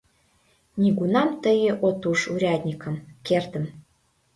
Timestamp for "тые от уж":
1.43-2.19